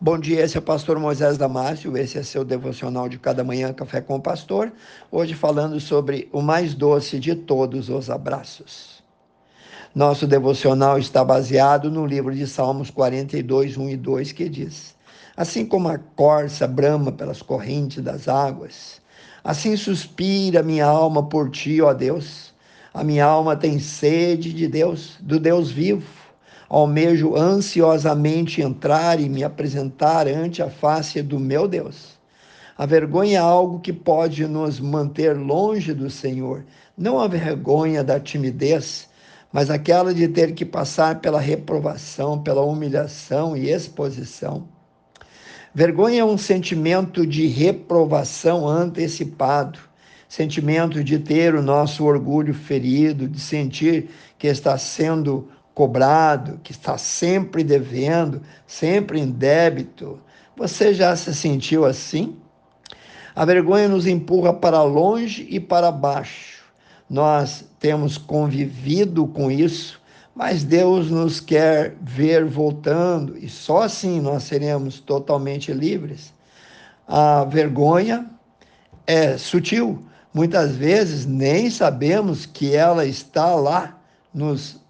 Bom 0.00 0.16
dia, 0.16 0.44
esse 0.44 0.56
é 0.56 0.60
o 0.60 0.62
pastor 0.62 0.96
Moisés 0.96 1.36
Damásio, 1.36 1.96
esse 1.98 2.18
é 2.18 2.22
seu 2.22 2.44
devocional 2.44 3.08
de 3.08 3.18
cada 3.18 3.42
manhã, 3.42 3.72
Café 3.72 4.00
com 4.00 4.14
o 4.14 4.20
Pastor. 4.20 4.72
Hoje 5.10 5.34
falando 5.34 5.80
sobre 5.80 6.28
o 6.32 6.40
mais 6.40 6.72
doce 6.72 7.18
de 7.18 7.34
todos 7.34 7.88
os 7.88 8.08
abraços. 8.08 9.02
Nosso 9.92 10.24
devocional 10.24 11.00
está 11.00 11.24
baseado 11.24 11.90
no 11.90 12.06
livro 12.06 12.32
de 12.32 12.46
Salmos 12.46 12.90
42, 12.90 13.76
1 13.76 13.90
e 13.90 13.96
2, 13.96 14.30
que 14.30 14.48
diz: 14.48 14.94
Assim 15.36 15.66
como 15.66 15.88
a 15.88 15.98
corça 15.98 16.68
brama 16.68 17.10
pelas 17.10 17.42
correntes 17.42 18.00
das 18.00 18.28
águas, 18.28 19.02
assim 19.42 19.76
suspira 19.76 20.62
minha 20.62 20.86
alma 20.86 21.28
por 21.28 21.50
ti, 21.50 21.82
ó 21.82 21.92
Deus. 21.92 22.54
A 22.94 23.02
minha 23.02 23.24
alma 23.24 23.56
tem 23.56 23.80
sede 23.80 24.52
de 24.52 24.68
Deus, 24.68 25.16
do 25.18 25.40
Deus 25.40 25.72
vivo 25.72 26.27
almejo 26.68 27.34
ansiosamente 27.34 28.60
entrar 28.60 29.18
e 29.20 29.28
me 29.28 29.42
apresentar 29.42 30.28
ante 30.28 30.62
a 30.62 30.68
face 30.68 31.22
do 31.22 31.40
meu 31.40 31.66
Deus. 31.66 32.18
A 32.76 32.86
vergonha 32.86 33.38
é 33.38 33.40
algo 33.40 33.80
que 33.80 33.92
pode 33.92 34.46
nos 34.46 34.78
manter 34.78 35.36
longe 35.36 35.92
do 35.92 36.10
Senhor, 36.10 36.64
não 36.96 37.18
a 37.18 37.26
vergonha 37.26 38.04
da 38.04 38.20
timidez, 38.20 39.08
mas 39.52 39.70
aquela 39.70 40.12
de 40.12 40.28
ter 40.28 40.52
que 40.52 40.64
passar 40.64 41.20
pela 41.20 41.40
reprovação, 41.40 42.40
pela 42.40 42.62
humilhação 42.62 43.56
e 43.56 43.70
exposição. 43.70 44.68
Vergonha 45.74 46.20
é 46.20 46.24
um 46.24 46.38
sentimento 46.38 47.26
de 47.26 47.46
reprovação 47.46 48.66
antecipado, 48.66 49.78
sentimento 50.28 51.02
de 51.02 51.18
ter 51.18 51.54
o 51.54 51.62
nosso 51.62 52.04
orgulho 52.04 52.52
ferido, 52.52 53.26
de 53.26 53.40
sentir 53.40 54.10
que 54.38 54.46
está 54.46 54.76
sendo 54.76 55.48
cobrado, 55.78 56.58
que 56.64 56.72
está 56.72 56.98
sempre 56.98 57.62
devendo, 57.62 58.42
sempre 58.66 59.20
em 59.20 59.30
débito. 59.30 60.18
Você 60.56 60.92
já 60.92 61.14
se 61.14 61.32
sentiu 61.32 61.84
assim? 61.84 62.36
A 63.32 63.44
vergonha 63.44 63.86
nos 63.86 64.04
empurra 64.04 64.52
para 64.52 64.82
longe 64.82 65.46
e 65.48 65.60
para 65.60 65.92
baixo. 65.92 66.64
Nós 67.08 67.64
temos 67.78 68.18
convivido 68.18 69.24
com 69.28 69.52
isso, 69.52 70.00
mas 70.34 70.64
Deus 70.64 71.12
nos 71.12 71.38
quer 71.38 71.94
ver 72.00 72.44
voltando 72.44 73.38
e 73.38 73.48
só 73.48 73.82
assim 73.82 74.20
nós 74.20 74.42
seremos 74.42 74.98
totalmente 74.98 75.72
livres. 75.72 76.34
A 77.06 77.44
vergonha 77.44 78.28
é 79.06 79.38
sutil. 79.38 80.04
Muitas 80.34 80.74
vezes 80.74 81.24
nem 81.24 81.70
sabemos 81.70 82.46
que 82.46 82.74
ela 82.74 83.06
está 83.06 83.54
lá 83.54 83.96
nos 84.34 84.80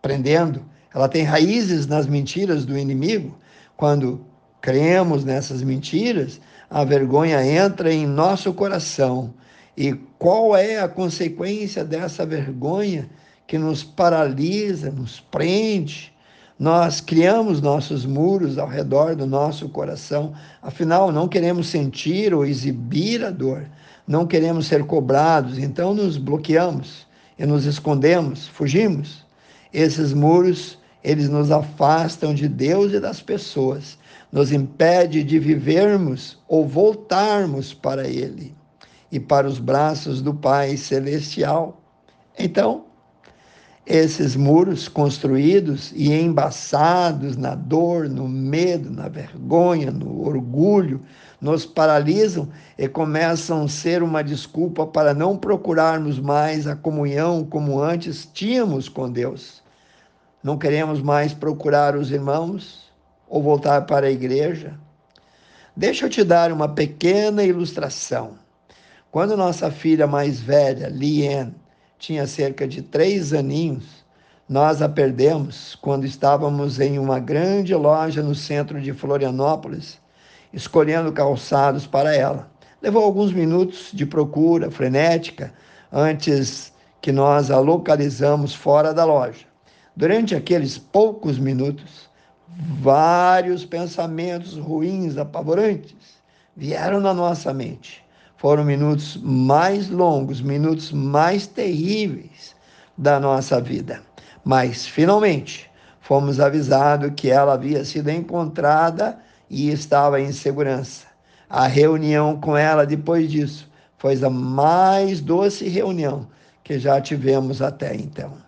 prendendo. 0.00 0.62
Ela 0.94 1.08
tem 1.08 1.22
raízes 1.22 1.86
nas 1.86 2.06
mentiras 2.06 2.64
do 2.64 2.76
inimigo. 2.76 3.38
Quando 3.76 4.24
cremos 4.60 5.24
nessas 5.24 5.62
mentiras, 5.62 6.40
a 6.68 6.84
vergonha 6.84 7.44
entra 7.44 7.92
em 7.92 8.06
nosso 8.06 8.52
coração. 8.52 9.32
E 9.76 9.92
qual 10.18 10.56
é 10.56 10.78
a 10.78 10.88
consequência 10.88 11.84
dessa 11.84 12.26
vergonha 12.26 13.08
que 13.46 13.56
nos 13.56 13.82
paralisa, 13.82 14.90
nos 14.90 15.20
prende? 15.20 16.12
Nós 16.58 17.00
criamos 17.00 17.62
nossos 17.62 18.04
muros 18.04 18.58
ao 18.58 18.68
redor 18.68 19.16
do 19.16 19.24
nosso 19.24 19.70
coração, 19.70 20.34
afinal, 20.60 21.10
não 21.10 21.26
queremos 21.26 21.68
sentir 21.68 22.34
ou 22.34 22.44
exibir 22.44 23.24
a 23.24 23.30
dor, 23.30 23.64
não 24.06 24.26
queremos 24.26 24.66
ser 24.66 24.84
cobrados, 24.84 25.58
então 25.58 25.94
nos 25.94 26.18
bloqueamos 26.18 27.06
e 27.38 27.46
nos 27.46 27.64
escondemos, 27.64 28.46
fugimos. 28.46 29.24
Esses 29.72 30.12
muros, 30.12 30.78
eles 31.02 31.28
nos 31.28 31.50
afastam 31.50 32.34
de 32.34 32.48
Deus 32.48 32.92
e 32.92 33.00
das 33.00 33.20
pessoas, 33.20 33.98
nos 34.32 34.52
impede 34.52 35.24
de 35.24 35.38
vivermos 35.38 36.38
ou 36.48 36.66
voltarmos 36.66 37.72
para 37.72 38.08
Ele 38.08 38.54
e 39.10 39.18
para 39.18 39.46
os 39.46 39.58
braços 39.58 40.20
do 40.22 40.34
Pai 40.34 40.76
Celestial. 40.76 41.80
Então, 42.38 42.84
esses 43.86 44.36
muros 44.36 44.88
construídos 44.88 45.92
e 45.94 46.12
embaçados 46.12 47.36
na 47.36 47.54
dor, 47.54 48.08
no 48.08 48.28
medo, 48.28 48.90
na 48.90 49.08
vergonha, 49.08 49.90
no 49.90 50.26
orgulho, 50.26 51.02
nos 51.40 51.64
paralisam 51.64 52.48
e 52.78 52.86
começam 52.86 53.62
a 53.64 53.68
ser 53.68 54.02
uma 54.02 54.22
desculpa 54.22 54.86
para 54.86 55.14
não 55.14 55.36
procurarmos 55.36 56.18
mais 56.20 56.66
a 56.66 56.76
comunhão 56.76 57.44
como 57.44 57.80
antes 57.80 58.28
tínhamos 58.32 58.88
com 58.88 59.10
Deus. 59.10 59.62
Não 60.42 60.58
queremos 60.58 61.02
mais 61.02 61.32
procurar 61.32 61.96
os 61.96 62.10
irmãos 62.10 62.90
ou 63.28 63.42
voltar 63.42 63.86
para 63.86 64.06
a 64.06 64.10
igreja. 64.10 64.78
Deixa 65.76 66.06
eu 66.06 66.10
te 66.10 66.22
dar 66.22 66.52
uma 66.52 66.68
pequena 66.68 67.42
ilustração. 67.42 68.32
Quando 69.10 69.36
nossa 69.36 69.70
filha 69.70 70.06
mais 70.06 70.40
velha, 70.40 70.88
Lien, 70.88 71.54
tinha 72.00 72.26
cerca 72.26 72.66
de 72.66 72.82
três 72.82 73.32
aninhos, 73.32 74.04
nós 74.48 74.82
a 74.82 74.88
perdemos 74.88 75.76
quando 75.80 76.04
estávamos 76.04 76.80
em 76.80 76.98
uma 76.98 77.20
grande 77.20 77.74
loja 77.74 78.22
no 78.22 78.34
centro 78.34 78.80
de 78.80 78.92
Florianópolis 78.92 80.00
escolhendo 80.52 81.12
calçados 81.12 81.86
para 81.86 82.14
ela. 82.14 82.50
Levou 82.82 83.04
alguns 83.04 83.32
minutos 83.32 83.90
de 83.92 84.06
procura 84.06 84.70
frenética 84.70 85.52
antes 85.92 86.72
que 87.00 87.12
nós 87.12 87.50
a 87.50 87.60
localizamos 87.60 88.54
fora 88.54 88.92
da 88.92 89.04
loja. 89.04 89.46
Durante 89.94 90.34
aqueles 90.34 90.78
poucos 90.78 91.38
minutos, 91.38 92.08
vários 92.48 93.64
pensamentos 93.64 94.56
ruins, 94.56 95.18
apavorantes, 95.18 96.18
vieram 96.56 96.98
na 96.98 97.12
nossa 97.12 97.52
mente. 97.52 98.02
Foram 98.40 98.64
minutos 98.64 99.18
mais 99.22 99.90
longos, 99.90 100.40
minutos 100.40 100.92
mais 100.92 101.46
terríveis 101.46 102.56
da 102.96 103.20
nossa 103.20 103.60
vida. 103.60 104.00
Mas, 104.42 104.86
finalmente, 104.86 105.70
fomos 106.00 106.40
avisados 106.40 107.12
que 107.14 107.30
ela 107.30 107.52
havia 107.52 107.84
sido 107.84 108.08
encontrada 108.08 109.18
e 109.50 109.68
estava 109.68 110.22
em 110.22 110.32
segurança. 110.32 111.04
A 111.50 111.66
reunião 111.66 112.40
com 112.40 112.56
ela 112.56 112.86
depois 112.86 113.30
disso 113.30 113.70
foi 113.98 114.18
a 114.24 114.30
mais 114.30 115.20
doce 115.20 115.68
reunião 115.68 116.26
que 116.64 116.78
já 116.78 116.98
tivemos 116.98 117.60
até 117.60 117.94
então. 117.94 118.38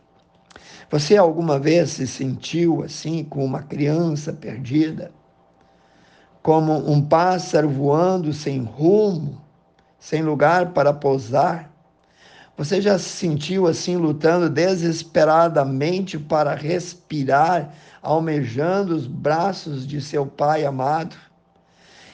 Você 0.91 1.19
alguma 1.19 1.59
vez 1.59 1.91
se 1.91 2.07
sentiu 2.07 2.83
assim, 2.83 3.25
com 3.25 3.45
uma 3.45 3.63
criança 3.63 4.33
perdida? 4.33 5.13
Como 6.43 6.91
um 6.91 7.03
pássaro 7.03 7.69
voando 7.69 8.33
sem 8.33 8.59
rumo, 8.59 9.43
sem 10.03 10.21
lugar 10.21 10.73
para 10.73 10.93
pousar? 10.93 11.73
Você 12.59 12.83
já 12.83 12.99
se 12.99 13.09
sentiu 13.09 13.69
assim, 13.69 13.97
lutando 13.97 14.51
desesperadamente 14.51 16.19
para 16.19 16.57
respirar 16.57 17.73
almejando 18.03 18.97
os 18.97 19.07
braços 19.07 19.87
de 19.87 20.01
seu 20.01 20.27
Pai 20.27 20.65
amado. 20.65 21.15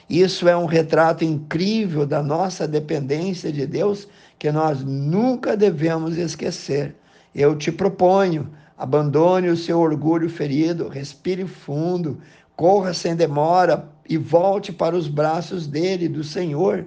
Isso 0.07 0.47
é 0.47 0.55
um 0.55 0.67
retrato 0.67 1.25
incrível 1.25 2.05
da 2.05 2.21
nossa 2.21 2.67
dependência 2.67 3.51
de 3.51 3.65
Deus 3.65 4.07
que 4.37 4.51
nós 4.51 4.83
nunca 4.83 5.57
devemos 5.57 6.15
esquecer. 6.15 6.95
Eu 7.33 7.57
te 7.57 7.71
proponho, 7.71 8.51
abandone 8.77 9.49
o 9.49 9.57
seu 9.57 9.79
orgulho 9.79 10.29
ferido, 10.29 10.89
respire 10.89 11.47
fundo, 11.47 12.19
corra 12.55 12.93
sem 12.93 13.15
demora 13.15 13.89
e 14.07 14.15
volte 14.15 14.71
para 14.71 14.95
os 14.95 15.07
braços 15.07 15.65
dele, 15.65 16.07
do 16.07 16.23
Senhor, 16.23 16.85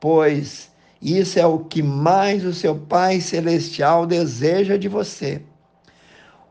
pois 0.00 0.70
isso 1.00 1.38
é 1.38 1.46
o 1.46 1.60
que 1.60 1.82
mais 1.82 2.44
o 2.44 2.52
seu 2.52 2.74
Pai 2.74 3.20
Celestial 3.20 4.06
deseja 4.06 4.76
de 4.76 4.88
você. 4.88 5.42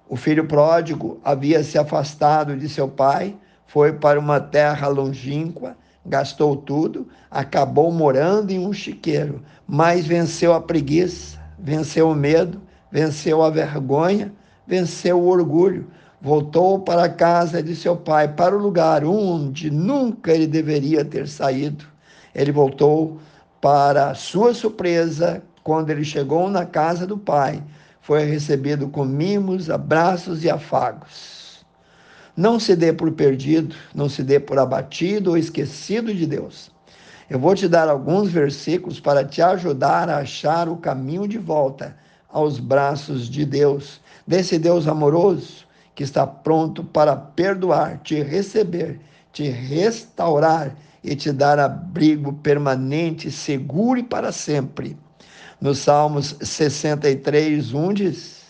O 0.08 0.16
filho 0.16 0.48
pródigo 0.48 1.20
havia 1.24 1.64
se 1.64 1.78
afastado 1.78 2.58
de 2.58 2.68
seu 2.68 2.88
pai, 2.88 3.36
foi 3.68 3.94
para 3.94 4.20
uma 4.20 4.40
terra 4.40 4.88
longínqua, 4.88 5.78
gastou 6.04 6.56
tudo, 6.56 7.08
acabou 7.30 7.92
morando 7.92 8.50
em 8.50 8.58
um 8.58 8.74
chiqueiro, 8.74 9.44
mas 9.68 10.08
venceu 10.08 10.52
a 10.54 10.60
preguiça, 10.60 11.40
venceu 11.60 12.10
o 12.10 12.16
medo, 12.16 12.60
venceu 12.92 13.44
a 13.44 13.52
vergonha, 13.52 14.34
venceu 14.66 15.20
o 15.20 15.28
orgulho, 15.28 15.88
voltou 16.20 16.80
para 16.80 17.04
a 17.04 17.10
casa 17.10 17.62
de 17.62 17.76
seu 17.76 17.96
pai, 17.96 18.28
para 18.28 18.58
o 18.58 18.60
lugar 18.60 19.06
onde 19.06 19.70
nunca 19.70 20.34
ele 20.34 20.48
deveria 20.48 21.06
ter 21.06 21.28
saído. 21.28 21.86
Ele 22.34 22.52
voltou 22.52 23.20
para 23.62 24.14
sua 24.16 24.54
surpresa, 24.54 25.44
quando 25.64 25.90
ele 25.90 26.04
chegou 26.04 26.50
na 26.50 26.66
casa 26.66 27.06
do 27.06 27.18
pai, 27.18 27.64
foi 28.02 28.24
recebido 28.24 28.88
com 28.88 29.06
mimos, 29.06 29.70
abraços 29.70 30.44
e 30.44 30.50
afagos. 30.50 31.66
Não 32.36 32.60
se 32.60 32.76
dê 32.76 32.94
por 32.94 33.12
perdido, 33.12 33.76
não 33.94 34.08
se 34.08 34.24
dê 34.24 34.40
por 34.40 34.58
abatido 34.58 35.32
ou 35.32 35.38
esquecido 35.38 36.14
de 36.14 36.26
Deus. 36.26 36.72
Eu 37.30 37.38
vou 37.38 37.54
te 37.54 37.68
dar 37.68 37.88
alguns 37.90 38.30
versículos 38.30 39.00
para 39.00 39.24
te 39.24 39.42
ajudar 39.42 40.10
a 40.10 40.18
achar 40.20 40.68
o 40.68 40.78
caminho 40.78 41.28
de 41.28 41.38
volta 41.38 41.96
aos 42.28 42.60
braços 42.60 43.30
de 43.30 43.46
Deus, 43.46 44.02
desse 44.26 44.58
Deus 44.58 44.88
amoroso 44.88 45.68
que 45.94 46.04
está 46.04 46.26
pronto 46.26 46.84
para 46.84 47.16
perdoar, 47.16 48.00
te 48.00 48.24
receber, 48.24 49.02
te 49.34 49.50
restaurar 49.50 50.74
e 51.04 51.16
te 51.16 51.32
dar 51.32 51.60
abrigo 51.60 52.34
permanente, 52.34 53.32
seguro 53.32 54.00
e 54.00 54.04
para 54.04 54.32
sempre. 54.32 54.98
No 55.62 55.76
Salmos 55.76 56.36
63, 56.42 57.74
1 57.74 57.94
diz: 57.94 58.44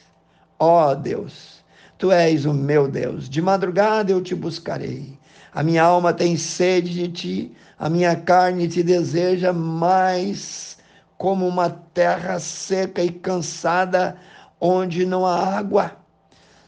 Ó 0.60 0.92
oh 0.92 0.96
Deus, 0.96 1.64
tu 1.98 2.12
és 2.12 2.46
o 2.46 2.54
meu 2.54 2.88
Deus, 2.88 3.30
de 3.30 3.42
madrugada 3.42 4.12
eu 4.12 4.22
te 4.22 4.36
buscarei. 4.36 5.18
A 5.52 5.64
minha 5.64 5.84
alma 5.84 6.14
tem 6.14 6.38
sede 6.38 6.94
de 6.94 7.08
ti, 7.08 7.52
a 7.78 7.90
minha 7.90 8.16
carne 8.16 8.68
te 8.68 8.84
deseja 8.84 9.52
mais 9.52 10.78
como 11.18 11.48
uma 11.48 11.70
terra 11.70 12.40
seca 12.40 13.04
e 13.04 13.10
cansada 13.10 14.16
onde 14.62 15.06
não 15.06 15.26
há 15.26 15.58
água. 15.58 15.98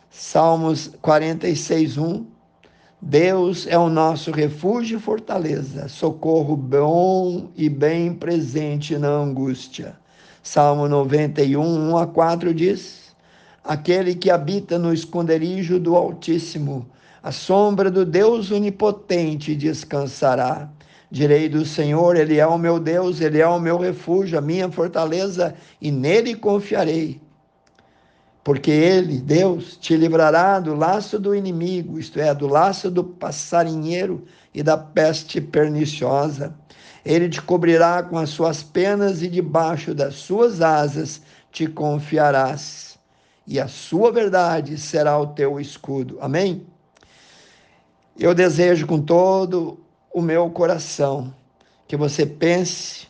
Salmos 0.09 0.91
46, 1.01 1.97
1. 1.97 2.25
Deus 3.03 3.65
é 3.65 3.75
o 3.75 3.89
nosso 3.89 4.29
refúgio 4.29 4.99
e 4.99 5.01
fortaleza, 5.01 5.87
socorro 5.87 6.55
bom 6.55 7.49
e 7.57 7.67
bem 7.67 8.13
presente 8.13 8.95
na 8.95 9.09
angústia. 9.09 9.95
Salmo 10.43 10.87
91, 10.87 11.89
1 11.89 11.97
a 11.97 12.05
4 12.05 12.53
diz: 12.53 13.15
Aquele 13.63 14.13
que 14.13 14.29
habita 14.29 14.77
no 14.77 14.93
esconderijo 14.93 15.79
do 15.79 15.95
Altíssimo, 15.95 16.87
a 17.23 17.31
sombra 17.31 17.89
do 17.89 18.05
Deus 18.05 18.51
Onipotente 18.51 19.55
descansará. 19.55 20.69
Direi 21.09 21.49
do 21.49 21.65
Senhor, 21.65 22.15
Ele 22.15 22.37
é 22.37 22.45
o 22.45 22.57
meu 22.57 22.79
Deus, 22.79 23.19
Ele 23.19 23.39
é 23.39 23.47
o 23.47 23.59
meu 23.59 23.79
refúgio, 23.79 24.37
a 24.37 24.41
minha 24.41 24.71
fortaleza, 24.71 25.55
e 25.81 25.91
nele 25.91 26.35
confiarei 26.35 27.19
porque 28.43 28.71
ele, 28.71 29.19
Deus, 29.19 29.77
te 29.77 29.95
livrará 29.95 30.59
do 30.59 30.73
laço 30.73 31.19
do 31.19 31.35
inimigo, 31.35 31.99
isto 31.99 32.19
é, 32.19 32.33
do 32.33 32.47
laço 32.47 32.89
do 32.89 33.03
passarinheiro 33.03 34.25
e 34.53 34.63
da 34.63 34.77
peste 34.77 35.39
perniciosa. 35.39 36.53
Ele 37.05 37.29
te 37.29 37.41
cobrirá 37.41 38.01
com 38.01 38.17
as 38.17 38.29
suas 38.29 38.63
penas 38.63 39.21
e 39.21 39.27
debaixo 39.27 39.93
das 39.93 40.15
suas 40.15 40.61
asas 40.61 41.21
te 41.51 41.67
confiarás. 41.67 42.97
E 43.45 43.59
a 43.59 43.67
sua 43.67 44.11
verdade 44.11 44.77
será 44.77 45.19
o 45.19 45.27
teu 45.27 45.59
escudo. 45.59 46.17
Amém? 46.21 46.65
Eu 48.17 48.33
desejo 48.33 48.87
com 48.87 49.01
todo 49.01 49.79
o 50.13 50.21
meu 50.21 50.49
coração 50.49 51.33
que 51.87 51.97
você 51.97 52.25
pense 52.25 53.07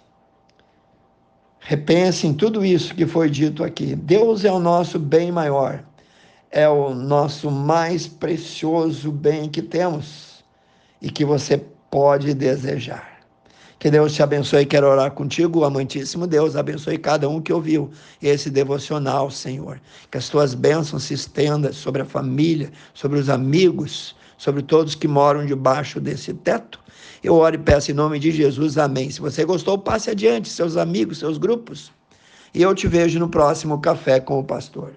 Repense 1.61 2.25
em 2.25 2.33
tudo 2.33 2.65
isso 2.65 2.93
que 2.95 3.05
foi 3.05 3.29
dito 3.29 3.63
aqui. 3.63 3.95
Deus 3.95 4.43
é 4.43 4.51
o 4.51 4.59
nosso 4.59 4.97
bem 4.97 5.31
maior, 5.31 5.83
é 6.49 6.67
o 6.67 6.93
nosso 6.93 7.51
mais 7.51 8.07
precioso 8.07 9.11
bem 9.11 9.47
que 9.47 9.61
temos 9.61 10.43
e 11.01 11.09
que 11.09 11.23
você 11.23 11.63
pode 11.89 12.33
desejar. 12.33 13.11
Que 13.77 13.89
Deus 13.89 14.13
te 14.13 14.21
abençoe. 14.21 14.65
Quero 14.65 14.87
orar 14.87 15.11
contigo, 15.11 15.63
amantíssimo 15.63 16.27
Deus. 16.27 16.55
Abençoe 16.55 16.97
cada 16.97 17.27
um 17.27 17.41
que 17.41 17.51
ouviu 17.51 17.89
esse 18.21 18.49
devocional, 18.49 19.31
Senhor. 19.31 19.81
Que 20.11 20.17
as 20.17 20.29
tuas 20.29 20.53
bênçãos 20.53 21.03
se 21.03 21.15
estendam 21.15 21.73
sobre 21.73 22.03
a 22.03 22.05
família, 22.05 22.71
sobre 22.93 23.17
os 23.17 23.27
amigos, 23.27 24.15
sobre 24.41 24.63
todos 24.63 24.95
que 24.95 25.07
moram 25.07 25.45
debaixo 25.45 25.99
desse 25.99 26.33
teto 26.33 26.81
eu 27.23 27.35
oro 27.35 27.55
e 27.55 27.59
peço 27.59 27.91
em 27.91 27.93
nome 27.93 28.17
de 28.17 28.31
Jesus, 28.31 28.79
amém. 28.79 29.11
Se 29.11 29.21
você 29.21 29.45
gostou, 29.45 29.77
passe 29.77 30.09
adiante, 30.09 30.49
seus 30.49 30.75
amigos, 30.75 31.19
seus 31.19 31.37
grupos. 31.37 31.91
E 32.51 32.63
eu 32.63 32.73
te 32.73 32.87
vejo 32.87 33.19
no 33.19 33.29
próximo 33.29 33.79
Café 33.79 34.19
com 34.19 34.39
o 34.39 34.43
Pastor. 34.43 34.93